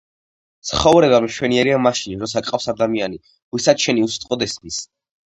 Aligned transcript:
ცხობრება 0.67 1.17
მშვენიერია 1.25 1.75
მაშინ, 1.87 2.15
როცა 2.25 2.41
გყავს 2.47 2.65
ადამიანი, 2.73 3.19
ვისაც 3.57 3.85
შენი 3.85 4.07
უსიტყვოდ 4.07 4.47
ესმის 4.47 4.81